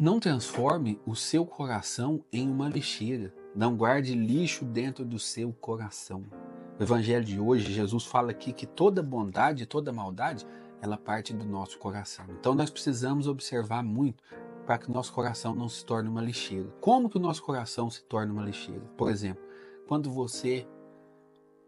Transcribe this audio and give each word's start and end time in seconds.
Não 0.00 0.18
transforme 0.18 0.98
o 1.04 1.14
seu 1.14 1.44
coração 1.44 2.24
em 2.32 2.48
uma 2.48 2.70
lixeira. 2.70 3.34
Não 3.54 3.76
guarde 3.76 4.14
lixo 4.14 4.64
dentro 4.64 5.04
do 5.04 5.18
seu 5.18 5.52
coração. 5.52 6.24
O 6.78 6.82
evangelho 6.82 7.22
de 7.22 7.38
hoje, 7.38 7.70
Jesus 7.70 8.06
fala 8.06 8.30
aqui 8.30 8.50
que 8.50 8.64
toda 8.64 9.02
bondade, 9.02 9.66
toda 9.66 9.92
maldade, 9.92 10.46
ela 10.80 10.96
parte 10.96 11.34
do 11.34 11.44
nosso 11.44 11.78
coração. 11.78 12.24
Então 12.30 12.54
nós 12.54 12.70
precisamos 12.70 13.26
observar 13.26 13.82
muito 13.82 14.24
para 14.64 14.78
que 14.78 14.88
o 14.88 14.92
nosso 14.94 15.12
coração 15.12 15.54
não 15.54 15.68
se 15.68 15.84
torne 15.84 16.08
uma 16.08 16.22
lixeira. 16.22 16.70
Como 16.80 17.10
que 17.10 17.18
o 17.18 17.20
nosso 17.20 17.42
coração 17.42 17.90
se 17.90 18.02
torna 18.04 18.32
uma 18.32 18.46
lixeira? 18.46 18.80
Por 18.96 19.10
exemplo, 19.10 19.44
quando 19.86 20.10
você 20.10 20.66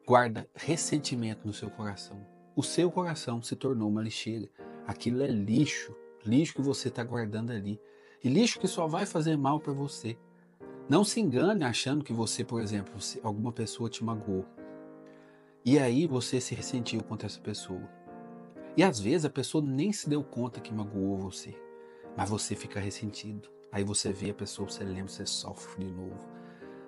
guarda 0.07 0.49
ressentimento 0.55 1.47
no 1.47 1.53
seu 1.53 1.69
coração, 1.69 2.19
o 2.57 2.63
seu 2.63 2.91
coração 2.91 3.43
se 3.43 3.55
tornou 3.55 3.91
uma 3.91 4.01
lixeira. 4.01 4.49
Aquilo 4.87 5.23
é 5.23 5.27
lixo, 5.27 5.95
lixo 6.25 6.55
que 6.55 6.63
você 6.63 6.89
está 6.89 7.05
guardando 7.05 7.51
ali. 7.51 7.79
E 8.23 8.29
lixo 8.29 8.61
que 8.61 8.69
só 8.69 8.87
vai 8.87 9.05
fazer 9.05 9.37
mal 9.37 9.59
para 9.59 9.73
você. 9.73 10.17
Não 10.89 11.05
se 11.05 11.21
engane 11.21 11.65
achando 11.65 12.05
que 12.05 12.13
você, 12.13 12.45
por 12.45 12.61
exemplo, 12.61 12.95
alguma 13.23 13.53
pessoa 13.53 13.89
te 13.89 14.05
magoou. 14.05 14.45
E 15.65 15.79
aí 15.79 16.07
você 16.07 16.41
se 16.41 16.55
ressentiu 16.55 17.03
contra 17.03 17.27
essa 17.27 17.41
pessoa. 17.41 17.89
E 18.77 18.83
às 18.83 18.99
vezes 18.99 19.25
a 19.25 19.31
pessoa 19.31 19.63
nem 19.63 19.93
se 19.93 20.09
deu 20.09 20.25
conta 20.25 20.61
que 20.61 20.73
magoou 20.73 21.19
você, 21.19 21.55
mas 22.17 22.31
você 22.31 22.55
fica 22.55 22.81
ressentido. 22.81 23.49
Aí 23.71 23.85
você 23.85 24.13
vê 24.13 24.31
a 24.31 24.35
pessoa, 24.35 24.69
você 24.69 24.85
lembra, 24.85 25.09
você 25.09 25.27
sofre 25.27 25.85
de 25.85 25.93
novo. 25.93 26.29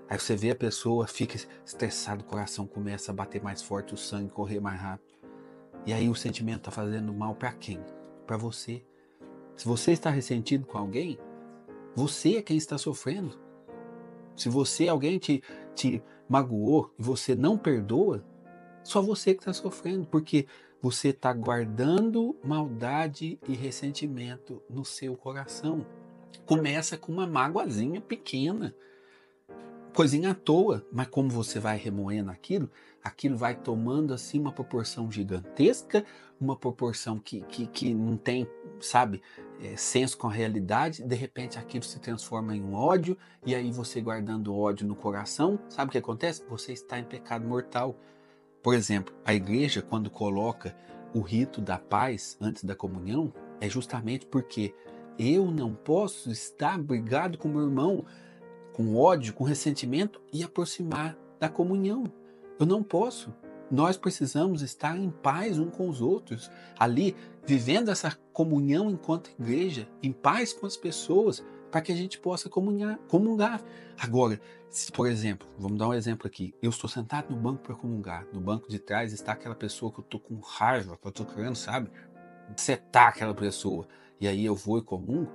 Aí 0.09 0.19
você 0.19 0.37
vê 0.37 0.51
a 0.51 0.57
pessoa, 0.57 1.07
fica 1.07 1.37
estressado, 1.65 2.23
o 2.23 2.27
coração 2.27 2.67
começa 2.67 3.11
a 3.11 3.15
bater 3.15 3.43
mais 3.43 3.63
forte, 3.63 3.95
o 3.95 3.97
sangue 3.97 4.31
correr 4.31 4.61
mais 4.61 4.81
rápido. 4.81 5.15
E 5.87 5.93
aí 5.93 6.09
o 6.09 6.15
sentimento 6.15 6.59
está 6.59 6.71
fazendo 6.71 7.13
mal 7.13 7.35
para 7.35 7.53
quem? 7.53 7.83
Para 8.27 8.37
você. 8.37 8.85
Se 9.57 9.67
você 9.67 9.93
está 9.93 10.11
ressentido 10.11 10.67
com 10.67 10.79
alguém, 10.79 11.19
você 11.95 12.37
é 12.37 12.43
quem 12.43 12.57
está 12.57 12.77
sofrendo. 12.77 13.39
Se 14.37 14.49
você, 14.49 14.89
alguém 14.89 15.19
te, 15.19 15.43
te 15.75 16.03
magoou 16.29 16.93
e 16.99 17.03
você 17.03 17.35
não 17.35 17.57
perdoa, 17.57 18.25
só 18.83 19.01
você 19.01 19.33
que 19.33 19.41
está 19.41 19.53
sofrendo, 19.53 20.07
porque 20.07 20.47
você 20.83 21.09
está 21.09 21.33
guardando 21.33 22.37
maldade 22.45 23.39
e 23.49 23.55
ressentimento 23.55 24.61
no 24.69 24.85
seu 24.85 25.17
coração. 25.17 25.87
Começa 26.45 26.99
com 26.99 27.13
uma 27.13 27.27
mágoazinha 27.27 28.01
pequena, 28.01 28.75
coisinha 29.95 30.33
à 30.33 30.35
toa, 30.35 30.85
mas 30.93 31.07
como 31.07 31.31
você 31.31 31.59
vai 31.59 31.79
remoendo 31.79 32.31
aquilo, 32.31 32.69
aquilo 33.03 33.37
vai 33.37 33.55
tomando 33.55 34.13
assim 34.13 34.39
uma 34.39 34.53
proporção 34.53 35.11
gigantesca, 35.11 36.05
uma 36.39 36.57
proporção 36.57 37.19
que, 37.19 37.41
que, 37.43 37.67
que 37.67 37.95
não 37.95 38.17
tem, 38.19 38.47
sabe, 38.85 39.23
é, 39.61 39.77
senso 39.77 40.17
com 40.17 40.29
a 40.29 40.33
realidade, 40.33 41.03
de 41.03 41.15
repente 41.15 41.59
aquilo 41.59 41.85
se 41.85 41.99
transforma 41.99 42.55
em 42.55 42.63
um 42.63 42.75
ódio, 42.75 43.17
e 43.45 43.55
aí 43.55 43.71
você 43.71 44.01
guardando 44.01 44.57
ódio 44.57 44.87
no 44.87 44.95
coração, 44.95 45.59
sabe 45.69 45.89
o 45.89 45.93
que 45.93 45.99
acontece? 45.99 46.45
Você 46.49 46.73
está 46.73 46.99
em 46.99 47.05
pecado 47.05 47.47
mortal. 47.47 47.99
Por 48.63 48.75
exemplo, 48.75 49.15
a 49.25 49.35
igreja, 49.35 49.83
quando 49.83 50.11
coloca 50.11 50.77
o 51.15 51.21
rito 51.21 51.61
da 51.61 51.79
paz 51.79 52.37
antes 52.41 52.65
da 52.65 52.75
comunhão, 52.75 53.33
é 53.61 53.69
justamente 53.69 54.27
porque 54.27 54.75
eu 55.19 55.51
não 55.51 55.75
posso 55.75 56.31
estar 56.31 56.77
brigado 56.79 57.39
com 57.39 57.49
meu 57.49 57.63
irmão, 57.63 58.05
com 58.73 58.97
ódio, 58.97 59.33
com 59.33 59.45
ressentimento 59.45 60.21
e 60.33 60.43
aproximar 60.43 61.17
da 61.39 61.49
comunhão. 61.49 62.05
Eu 62.59 62.67
não 62.67 62.83
posso. 62.83 63.33
Nós 63.75 63.97
precisamos 63.97 64.63
estar 64.63 64.97
em 64.97 65.11
paz 65.11 65.59
um 65.59 65.69
com 65.69 65.89
os 65.89 66.01
outros, 66.01 66.49
ali 66.79 67.17
vivendo 67.45 67.91
essa 67.91 68.17
comunhão 68.33 68.89
enquanto 68.89 69.33
igreja, 69.37 69.89
em 70.01 70.13
paz 70.13 70.53
com 70.53 70.65
as 70.65 70.77
pessoas, 70.77 71.45
para 71.73 71.81
que 71.81 71.91
a 71.91 71.97
gente 71.97 72.21
possa 72.21 72.49
comunhar, 72.49 73.01
comungar. 73.09 73.61
Agora, 73.99 74.41
se, 74.71 74.93
por 74.93 75.09
exemplo, 75.09 75.49
vamos 75.59 75.77
dar 75.77 75.89
um 75.89 75.95
exemplo 75.95 76.25
aqui. 76.25 76.55
Eu 76.63 76.71
estou 76.71 76.89
sentado 76.89 77.35
no 77.35 77.37
banco 77.37 77.65
para 77.65 77.75
comungar. 77.75 78.25
No 78.33 78.41
banco 78.41 78.69
de 78.69 78.79
trás 78.79 79.13
está 79.13 79.33
aquela 79.33 79.57
pessoa 79.57 79.91
que 79.91 79.99
eu 79.99 80.05
estou 80.05 80.21
com 80.21 80.37
raiva, 80.37 80.97
que 80.97 81.05
eu 81.09 81.11
estou 81.11 81.27
querendo, 81.27 81.57
sabe? 81.57 81.91
Setar 82.57 83.09
aquela 83.09 83.35
pessoa. 83.35 83.89
E 84.21 84.29
aí 84.29 84.45
eu 84.45 84.55
vou 84.55 84.79
e 84.79 84.83
comungo. 84.83 85.33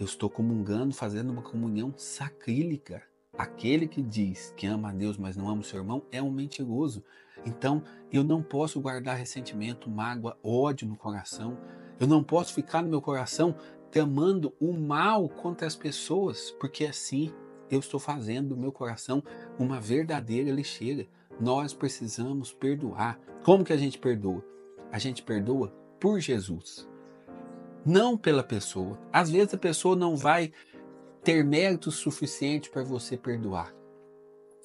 Eu 0.00 0.06
estou 0.06 0.30
comungando, 0.30 0.94
fazendo 0.94 1.30
uma 1.30 1.42
comunhão 1.42 1.92
sacrílica. 1.98 3.02
Aquele 3.36 3.86
que 3.86 4.00
diz 4.00 4.54
que 4.56 4.66
ama 4.66 4.88
a 4.88 4.92
Deus, 4.92 5.18
mas 5.18 5.36
não 5.36 5.46
ama 5.50 5.60
o 5.60 5.64
seu 5.64 5.80
irmão, 5.80 6.02
é 6.10 6.22
um 6.22 6.30
mentiroso. 6.30 7.04
Então, 7.44 7.82
eu 8.12 8.22
não 8.22 8.42
posso 8.42 8.80
guardar 8.80 9.16
ressentimento, 9.16 9.90
mágoa, 9.90 10.38
ódio 10.42 10.86
no 10.86 10.96
coração. 10.96 11.58
Eu 11.98 12.06
não 12.06 12.22
posso 12.22 12.52
ficar 12.54 12.82
no 12.82 12.88
meu 12.88 13.00
coração 13.00 13.54
tramando 13.90 14.54
o 14.60 14.72
mal 14.72 15.28
contra 15.28 15.66
as 15.66 15.76
pessoas, 15.76 16.50
porque 16.58 16.84
assim 16.86 17.32
eu 17.70 17.80
estou 17.80 18.00
fazendo 18.00 18.50
do 18.50 18.56
meu 18.56 18.72
coração 18.72 19.22
uma 19.58 19.80
verdadeira 19.80 20.50
lixeira. 20.50 21.06
Nós 21.40 21.72
precisamos 21.72 22.52
perdoar. 22.52 23.18
Como 23.44 23.64
que 23.64 23.72
a 23.72 23.76
gente 23.76 23.98
perdoa? 23.98 24.44
A 24.90 24.98
gente 24.98 25.22
perdoa 25.22 25.68
por 25.98 26.20
Jesus, 26.20 26.88
não 27.84 28.16
pela 28.16 28.42
pessoa. 28.42 28.98
Às 29.12 29.30
vezes 29.30 29.54
a 29.54 29.58
pessoa 29.58 29.96
não 29.96 30.16
vai 30.16 30.52
ter 31.22 31.44
mérito 31.44 31.90
suficiente 31.90 32.68
para 32.68 32.82
você 32.82 33.16
perdoar. 33.16 33.74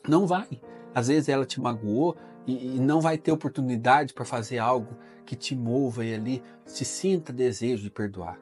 Não 0.07 0.25
vai. 0.25 0.61
Às 0.93 1.07
vezes 1.07 1.29
ela 1.29 1.45
te 1.45 1.61
magoou 1.61 2.17
e, 2.47 2.77
e 2.77 2.79
não 2.79 3.01
vai 3.01 3.17
ter 3.17 3.31
oportunidade 3.31 4.13
para 4.13 4.25
fazer 4.25 4.57
algo 4.57 4.95
que 5.25 5.35
te 5.35 5.55
mova 5.55 6.05
e 6.05 6.15
ali 6.15 6.43
se 6.65 6.85
sinta 6.85 7.33
desejo 7.33 7.83
de 7.83 7.91
perdoar. 7.91 8.39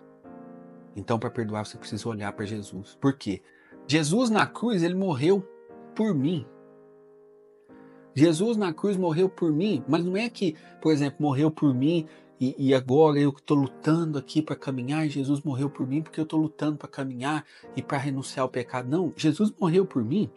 Então, 0.95 1.19
para 1.19 1.31
perdoar, 1.31 1.65
você 1.65 1.77
precisa 1.77 2.07
olhar 2.07 2.31
para 2.31 2.45
Jesus. 2.45 2.97
Por 3.01 3.17
quê? 3.17 3.41
Jesus 3.87 4.29
na 4.29 4.45
cruz, 4.45 4.83
ele 4.83 4.95
morreu 4.95 5.41
por 5.95 6.13
mim. 6.15 6.45
Jesus 8.15 8.55
na 8.55 8.73
cruz 8.73 8.95
morreu 8.95 9.27
por 9.27 9.51
mim, 9.51 9.83
mas 9.89 10.05
não 10.05 10.15
é 10.15 10.29
que, 10.29 10.55
por 10.81 10.93
exemplo, 10.93 11.17
morreu 11.19 11.51
por 11.51 11.73
mim 11.73 12.07
e, 12.39 12.69
e 12.69 12.73
agora 12.73 13.19
eu 13.19 13.29
estou 13.29 13.57
lutando 13.57 14.17
aqui 14.17 14.41
para 14.41 14.55
caminhar. 14.55 15.07
Jesus 15.09 15.41
morreu 15.41 15.69
por 15.69 15.85
mim 15.85 16.01
porque 16.01 16.19
eu 16.19 16.23
estou 16.23 16.39
lutando 16.39 16.77
para 16.77 16.87
caminhar 16.87 17.43
e 17.75 17.81
para 17.81 17.97
renunciar 17.97 18.43
ao 18.43 18.49
pecado. 18.49 18.89
Não, 18.89 19.11
Jesus 19.17 19.53
morreu 19.59 19.85
por 19.85 20.03
mim 20.03 20.29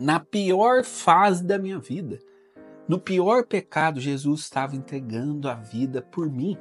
na 0.00 0.18
pior 0.18 0.84
fase 0.84 1.44
da 1.44 1.58
minha 1.58 1.78
vida. 1.78 2.18
No 2.88 3.00
pior 3.00 3.44
pecado, 3.44 4.00
Jesus 4.00 4.40
estava 4.42 4.76
entregando 4.76 5.48
a 5.48 5.54
vida 5.54 6.00
por 6.00 6.30
mim. 6.30 6.56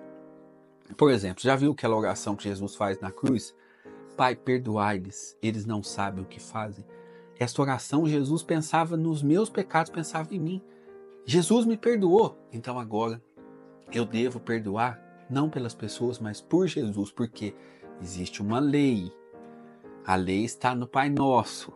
Por 0.97 1.11
exemplo, 1.11 1.43
já 1.43 1.55
viu 1.55 1.71
aquela 1.71 1.95
oração 1.95 2.35
que 2.35 2.45
Jesus 2.45 2.75
faz 2.75 2.99
na 2.99 3.11
cruz? 3.11 3.55
Pai, 4.17 4.35
perdoai-lhes, 4.35 5.37
eles 5.41 5.65
não 5.67 5.83
sabem 5.83 6.23
o 6.23 6.27
que 6.27 6.39
fazem. 6.39 6.83
Esta 7.37 7.61
oração, 7.61 8.07
Jesus 8.07 8.41
pensava 8.41 8.97
nos 8.97 9.21
meus 9.21 9.49
pecados, 9.49 9.91
pensava 9.91 10.33
em 10.33 10.39
mim. 10.39 10.61
Jesus 11.25 11.65
me 11.65 11.77
perdoou, 11.77 12.37
então 12.51 12.79
agora 12.79 13.21
eu 13.91 14.05
devo 14.05 14.39
perdoar, 14.39 14.99
não 15.29 15.49
pelas 15.49 15.75
pessoas, 15.75 16.17
mas 16.17 16.41
por 16.41 16.67
Jesus, 16.67 17.11
porque 17.11 17.53
existe 18.01 18.41
uma 18.41 18.59
lei. 18.59 19.11
A 20.05 20.15
lei 20.15 20.43
está 20.43 20.73
no 20.73 20.87
Pai 20.87 21.09
Nosso. 21.09 21.71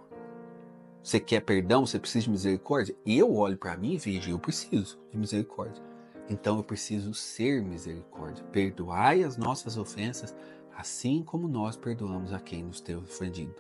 Você 1.02 1.20
quer 1.20 1.42
perdão, 1.42 1.86
você 1.86 1.98
precisa 1.98 2.26
de 2.26 2.32
misericórdia? 2.32 2.96
Eu 3.06 3.34
olho 3.36 3.58
para 3.58 3.78
mim 3.78 3.94
e 3.94 3.98
vejo, 3.98 4.32
eu 4.32 4.40
preciso 4.40 5.00
de 5.12 5.18
misericórdia. 5.18 5.82
Então 6.30 6.58
eu 6.58 6.64
preciso 6.64 7.14
ser 7.14 7.64
misericórdia. 7.64 8.44
Perdoai 8.46 9.24
as 9.24 9.38
nossas 9.38 9.78
ofensas, 9.78 10.36
assim 10.76 11.24
como 11.24 11.48
nós 11.48 11.76
perdoamos 11.76 12.32
a 12.34 12.40
quem 12.40 12.64
nos 12.64 12.82
tem 12.82 12.96
ofendido. 12.96 13.56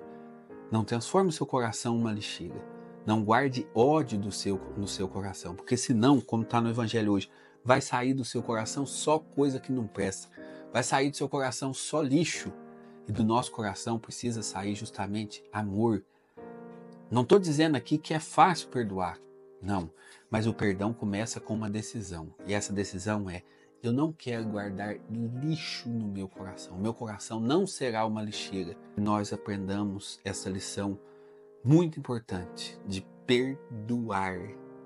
Não 0.71 0.83
transforme 0.83 1.29
o 1.29 1.33
seu 1.33 1.45
coração 1.45 1.95
numa 1.95 2.11
lixeira. 2.11 2.63
Não 3.05 3.23
guarde 3.23 3.67
ódio 3.73 4.19
do 4.19 4.31
seu, 4.31 4.61
no 4.77 4.87
seu 4.87 5.07
coração, 5.07 5.55
porque 5.55 5.75
senão, 5.75 6.21
como 6.21 6.43
está 6.43 6.61
no 6.61 6.69
Evangelho 6.69 7.13
hoje, 7.13 7.29
vai 7.63 7.81
sair 7.81 8.13
do 8.13 8.23
seu 8.23 8.43
coração 8.43 8.85
só 8.85 9.17
coisa 9.17 9.59
que 9.59 9.71
não 9.71 9.87
presta. 9.87 10.29
Vai 10.71 10.83
sair 10.83 11.09
do 11.09 11.17
seu 11.17 11.27
coração 11.27 11.73
só 11.73 12.01
lixo. 12.01 12.53
E 13.07 13.11
do 13.11 13.23
nosso 13.23 13.51
coração 13.51 13.97
precisa 13.97 14.43
sair 14.43 14.75
justamente 14.75 15.43
amor. 15.51 16.03
Não 17.11 17.23
estou 17.23 17.39
dizendo 17.39 17.75
aqui 17.75 17.97
que 17.97 18.13
é 18.13 18.19
fácil 18.19 18.69
perdoar. 18.69 19.19
Não. 19.61 19.91
Mas 20.29 20.45
o 20.45 20.53
perdão 20.53 20.93
começa 20.93 21.39
com 21.39 21.53
uma 21.53 21.69
decisão. 21.69 22.33
E 22.45 22.53
essa 22.53 22.71
decisão 22.71 23.29
é: 23.29 23.43
eu 23.81 23.91
não 23.91 24.11
quero 24.13 24.45
guardar 24.45 24.95
lixo 25.09 25.89
no 25.89 26.07
meu 26.07 26.27
coração. 26.27 26.77
Meu 26.77 26.93
coração 26.93 27.39
não 27.39 27.65
será 27.65 28.05
uma 28.05 28.21
lixeira. 28.21 28.77
Nós 28.95 29.33
aprendamos 29.33 30.19
essa 30.23 30.49
lição 30.49 30.99
muito 31.63 31.99
importante 31.99 32.79
de 32.85 33.05
perdoar 33.25 34.37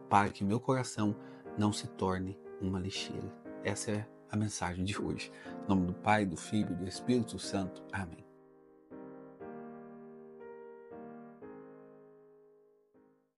para 0.10 0.30
que 0.30 0.44
meu 0.44 0.60
coração 0.60 1.16
não 1.58 1.74
se 1.74 1.88
torne 1.88 2.40
uma 2.62 2.80
lixeira. 2.80 3.31
Essa 3.64 3.92
é 3.92 4.08
a 4.30 4.38
mensagem 4.38 4.86
de 4.86 5.00
hoje. 5.00 5.31
Em 5.66 5.69
nome 5.69 5.88
do 5.88 5.94
Pai, 5.94 6.26
do 6.26 6.38
Filho 6.38 6.72
e 6.72 6.76
do 6.76 6.88
Espírito 6.88 7.38
Santo. 7.38 7.84
Amém. 7.92 8.24